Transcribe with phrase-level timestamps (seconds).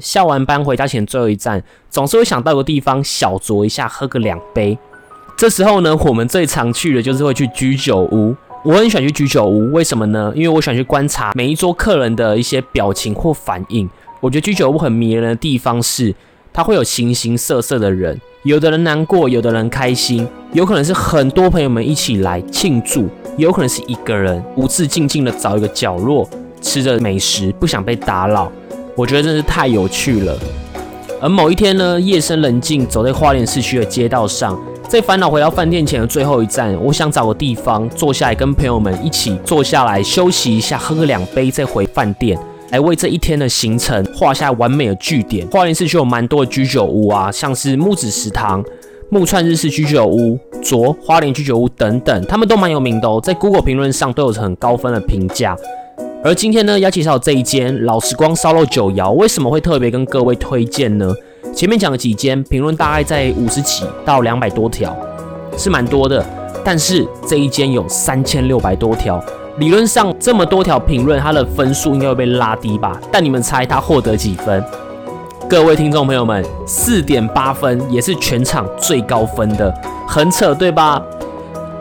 [0.00, 4.78] 下完班回家前最后一站，总是会想到个地方小酌一下，喝个两杯。
[5.36, 8.34] 这时候呢，我们最常去的就是会去居酒屋。
[8.64, 10.32] 我很喜欢去居酒屋，为什么呢？
[10.34, 13.88] 因为我喜欢去观察每一桌客人的一些表情或反应。
[14.20, 16.12] 我觉得居酒屋很迷人的地方是，
[16.52, 26.28] 它会有形形色色的人，有的人难过，有的人开心，有可能是很多朋友们一起来庆祝，有可能是一个人独自静静的找一个角落
[26.60, 28.50] 吃着美食，不想被打扰。
[28.96, 30.36] 我觉得真是太有趣了。
[31.20, 42.38] 而某一天呢，夜深人静，走在花莲市区的街道上，在烦恼回到饭店前的最后一站，我想找个地方坐下来，跟朋友们一起坐下来休息一下，喝个两杯，再回饭店。
[42.70, 45.46] 来为这一天的行程画下完美的句点。
[45.48, 48.64] 花莲市区有蛮多的居酒屋啊，像是木子食堂、
[49.08, 55.56] 木串日式居酒屋、卓花莲居酒屋等等，他们都蛮有名的哦，在 Google 评论上都有很高分的评价。
[56.26, 61.08] 而今天呢，要介绍这一间老时光烧肉酒窑，为什么会特别跟各位推荐呢？
[61.54, 64.92] 前面讲了几间，评论大概在五十几到两百多条，
[65.56, 66.26] 是蛮多的，
[66.64, 69.24] 但是这一间有三千六百多条。
[69.58, 73.00] 理论上这么多条评论，它的分数应该会被拉低吧？
[73.12, 74.60] 但你们猜它获得几分？
[75.48, 79.72] 各位听众朋友们，四点八分，也是全场最高分的，
[80.08, 81.00] 很扯对吧？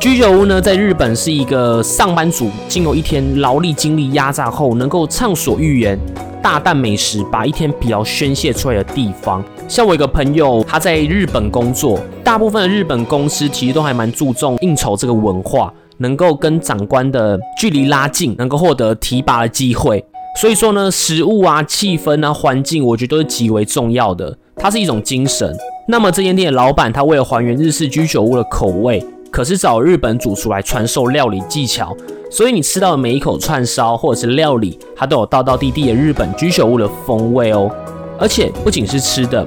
[0.00, 5.98] 居酒屋呢，在日本是一个上班族经过一天劳力精力压榨后，能够畅所欲言、
[6.42, 9.44] 大啖美食，把一天疲劳宣泄出来的地方。
[9.68, 15.70] 像我一个朋友，他在日本工作，大部分的日本公司其实都还蛮注重应酬这个文化。
[15.98, 20.02] 能够跟长官的距离拉近，能够获得提拔的机会。
[20.40, 24.38] 所以说呢，食物啊、气氛啊、环境，我觉得都是极为重要的。
[24.56, 25.54] 它是一种精神。
[25.88, 31.96] 那么这间店的老板，他为了还原日式居酒屋的口味，可是找日本主厨来传授料理技巧。
[32.30, 37.70] 所以你吃到的每一口串烧或者是料理，它都有道道地地的日本居酒屋的风味哦。
[38.18, 39.46] 而且不仅是吃的，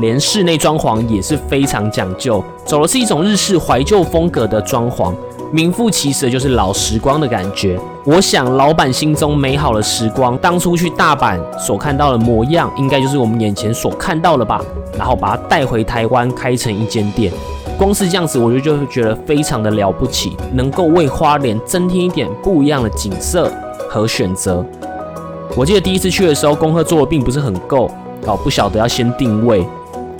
[0.00, 5.12] 连室内装潢也是非常讲究，走的是一种日式怀旧风格的装潢。
[5.52, 7.78] 名副其实的就是老时光的感觉。
[8.06, 14.62] 我想老板心中美好的时光，当初去大阪所看到的模样，应该就是我们眼前所看到的吧。
[14.96, 17.30] 然后把它带回台湾，开成一间店。
[17.82, 23.50] 光是这样子，我就就觉得非常的了不起，能够为花莲增添一点不一样的景色
[23.90, 24.64] 和选择。
[25.56, 27.90] 我记得第一次去的时候，功课做的并不是很够，
[28.24, 29.66] 哦，不晓得要先定位。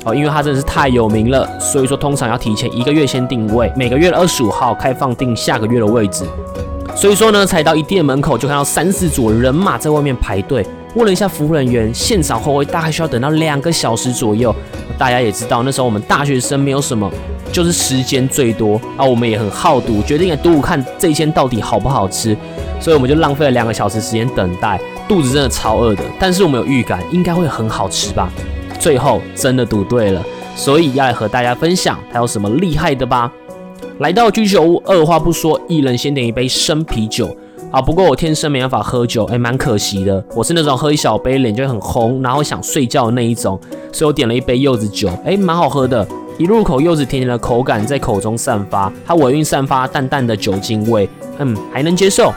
[0.05, 6.25] 哦，因为它真的是太有名了，所以说通常要提前一个月先定位，每个月的二十五号开放订下个月的位置。
[6.97, 10.67] 所以说呢，才到一店门口就看到三四组人马在外面排队。
[10.97, 14.53] 问了一下服务人员，现场后位大概需要等到两个小时左右。
[14.99, 17.11] 大家也知道，那时候我们大学生没有什么，
[17.53, 19.05] 就是时间最多啊。
[19.05, 22.37] 我们也很好赌，决定也赌赌看这一间到底好不好吃。
[22.81, 26.03] 所以我们就浪费了两个小时时间等待，肚子真的超饿的。
[26.19, 28.29] 但是我们有预感，应该会很好吃吧。
[28.81, 30.21] 最后真的赌对了，
[30.57, 33.31] 所以要来和大家分享它有什么厉害的吧。
[33.99, 37.37] 来到居酒屋，二话不说，一人先点一杯生啤酒
[37.71, 37.81] 啊。
[37.81, 40.25] 不过我天生没办法喝酒，哎，蛮可惜的。
[40.35, 43.61] 我是那种喝一小杯脸就会很红，然后想睡觉的那一种，
[43.93, 46.05] 所以我点了一杯柚子酒，哎，蛮好喝的。
[46.39, 52.33] 一入口，柚子甜甜的口感在口中散发，它尾韵散发淡淡的酒精味，嗯，还能接受。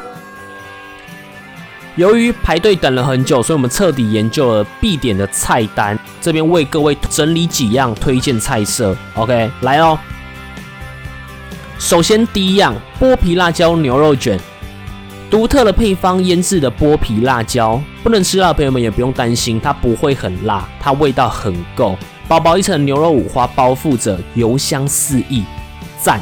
[1.95, 5.97] 由于排队等了很久，所以我们彻底研究了必点的菜单。
[6.19, 8.95] 这边为各位整理几样推荐菜色。
[9.16, 9.97] OK，来哦。
[11.79, 14.38] 首先第一样，剥皮辣椒牛肉卷，
[15.29, 21.97] 独特的配方腌制的剥皮辣椒，不能吃辣的朋友们也不用担心，它不会很辣，它味道很够。
[22.27, 25.43] 薄薄一层牛肉五花包覆着，油香四溢，
[26.01, 26.19] 赞。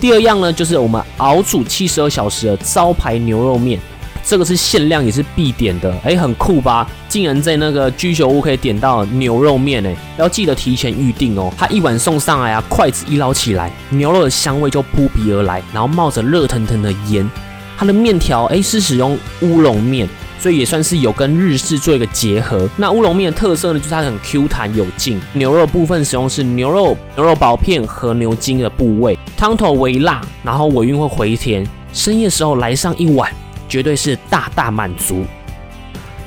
[0.00, 3.78] 第二样呢，就是我们熬煮七十二小时的招牌牛肉面。
[4.24, 6.88] 这个是限量，也是必点的，哎，很酷吧？
[7.08, 11.52] 竟然在那个居酒屋可以点到牛肉面，哎，要记得提前预定哦。
[11.58, 17.28] 它一碗送上来啊，筷子一捞起来，牛肉的香味就扑鼻而来，然后冒着热腾腾的烟。
[17.76, 22.68] 它的面条，哎，是使用乌龙面，所以也算是有跟日式做一个结合。
[22.76, 25.20] 那乌龙面的特色呢，就是它很 Q 弹有劲。
[25.32, 31.66] 牛肉部分使用是牛肉牛肉薄片和牛筋的部位，汤头微辣，然后尾韵会回甜。
[31.92, 33.30] 深夜时候来上一碗。
[33.68, 35.24] 绝对是大大满足。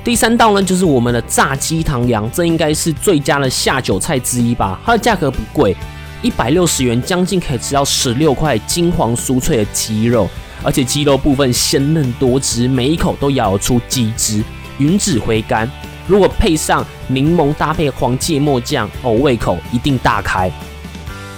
[0.03, 4.79] 第三道呢，就是我们的炸鸡唐扬，这应该是最佳的下酒菜之一吧。
[4.83, 5.77] 它的价格不贵，
[6.23, 10.27] 一百六十元，将近可以吃到十六块金黄酥脆的鸡肉，
[10.63, 14.43] 而且鸡肉部分鲜嫩多汁，每一口都咬出鸡汁，
[14.79, 15.69] 吮指回甘。
[16.07, 20.51] 如果配上柠檬搭配黄芥末酱，哦，胃口一定大开。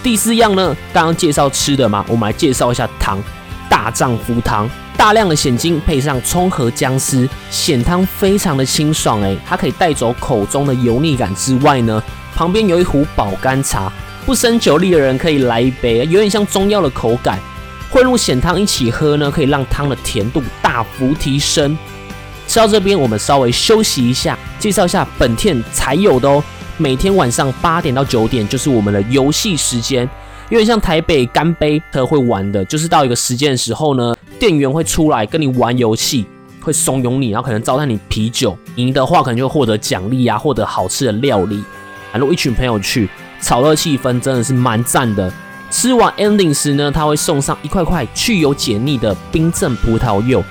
[0.03, 3.21] 第四样呢，刚刚介绍吃的嘛，我们来介绍一下汤，
[3.69, 4.69] 大丈夫汤。
[4.97, 12.01] 大量的蚬精配上葱和姜丝，蚬汤非常的清爽诶，它可以带走口中的油腻感之外呢，
[12.35, 13.93] 旁边有一壶保肝茶，
[14.25, 17.37] 不胜酒力的人可以来一杯，有点像中药的口感，
[17.97, 21.75] 混入鲜汤一起喝呢，可以让汤的甜度大幅提升。
[22.47, 26.43] 吃到这边，我们稍微休息一下，介绍一下本店才有的哦，
[26.77, 30.07] 每天晚上八点到九点就是我们的游戏时间。
[30.49, 36.27] 有点像台北干杯特会玩的，就是到一个时间的时候呢，店员会出来跟你玩游戏，
[36.61, 41.63] 会怂恿你，然后可能招待你啤酒，赢的话可能就获得奖励啊，获得好吃的料理。
[42.13, 43.09] 如果一群朋友去，
[43.41, 45.33] 炒热气氛真的是蛮赞的。
[45.69, 50.43] 吃完 ending 时呢，他会送上一块块去油解腻的冰镇葡萄柚，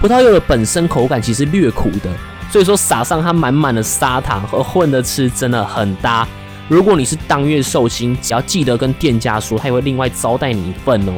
[0.00, 2.10] 葡萄柚的本身口感其实略苦的，
[2.50, 6.26] 所以说撒上它满满的砂糖和混着吃真的很搭。
[6.68, 11.12] 如果你是当月寿星，只要记得跟店家说，他也会另外招待你一份哦。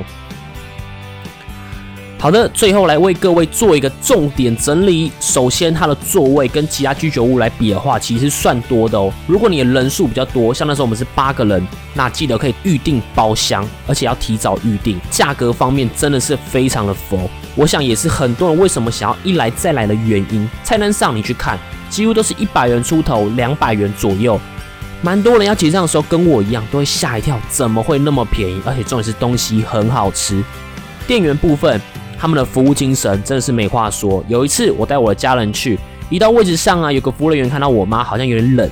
[2.25, 5.13] 好的，最后来为各位做一个重点整理。
[5.21, 9.13] 首先，它的座位跟其他居酒屋来比的话，其实算多的哦。
[9.27, 11.63] 如果你的人数比较多，像那时候我们是八个人，
[11.93, 14.99] 那记得可以预定包厢，而且要提早预定。
[15.11, 20.49] 价格方面真的是非常的佛，我想也是很多人为什么想要一来再来的原因。
[20.63, 21.59] 菜单上你去看，
[21.91, 24.41] 几乎都是一百元出头，两百元左右。
[25.03, 28.63] 蛮多人要结账的时候跟我一样都会吓一跳，怎么会那么便宜？
[28.65, 30.43] 而且重点是东西很好吃。
[31.07, 31.79] 店员部分，
[32.25, 34.25] 他们的服务精神真的是没话说。
[34.29, 35.79] 有一次我带我的家人去，
[36.09, 38.67] 一到位置上啊，有个服务人员看到我妈好像有点冷，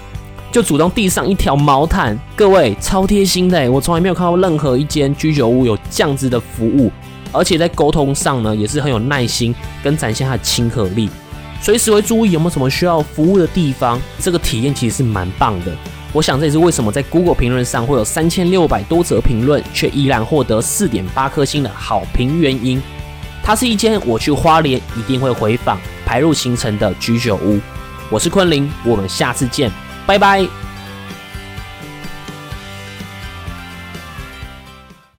[0.51, 2.19] 就主动递上一条毛毯。
[2.35, 6.91] 各位超贴心的，我从来没有看到任何一间居酒屋有这样子的服务，
[7.31, 9.55] 而且在沟通上呢也是很有耐心
[9.85, 11.11] 跟展现他的亲和力，
[11.61, 14.01] 随时会注意有没有什么需要服务的地方。
[14.19, 15.77] 这个体验其实是蛮棒的。
[16.15, 22.83] 我想这也是为什么在 Google 评论上会有三千六百多则评论，却依然获得四点八颗星的好评原因。
[23.43, 27.61] 它是一间我去花莲一定会回访、排入行程的居酒屋。
[28.09, 29.71] 我是昆凌，我们下次见，
[30.07, 30.47] 拜拜。